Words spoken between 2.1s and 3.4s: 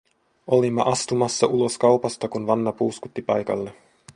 kun Vanna puuskutti